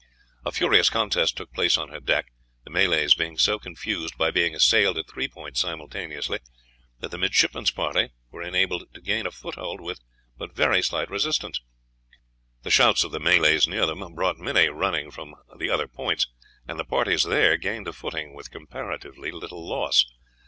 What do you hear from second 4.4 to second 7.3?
assailed at three points simultaneously that the